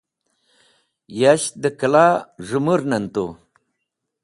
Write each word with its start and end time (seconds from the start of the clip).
Yasht 1.19 1.53
dẽ 1.61 1.75
kẽla 1.79 2.05
z̃hẽmũrnẽn 2.47 3.05
tu. 3.13 3.25